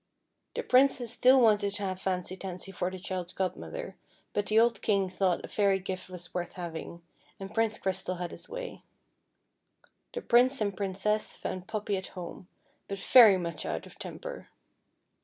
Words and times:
The 0.55 0.63
Princess 0.63 1.11
still 1.11 1.39
wanted 1.39 1.75
to 1.75 1.83
have 1.83 2.01
Fancy 2.01 2.35
Tansy 2.35 2.71
for 2.71 2.89
the 2.89 2.97
child's 2.97 3.33
godmother; 3.33 3.97
but 4.33 4.47
the 4.47 4.59
old 4.59 4.81
King 4.81 5.11
thought 5.11 5.45
a 5.45 5.47
fairy 5.47 5.77
gift 5.77 6.09
was 6.09 6.33
worth 6.33 6.53
having, 6.53 7.03
and 7.39 7.53
Prince 7.53 7.77
Crystal 7.77 8.15
had 8.15 8.31
his 8.31 8.49
way. 8.49 8.81
The 10.15 10.23
Prince 10.23 10.59
and 10.59 10.75
Princess 10.75 11.35
found 11.35 11.67
Poppy 11.67 11.97
at 11.97 12.13
liome, 12.15 12.47
but 12.87 12.97
very 12.97 13.37
much 13.37 13.63
out 13.63 13.85
of 13.85 13.99
temper. 13.99 14.47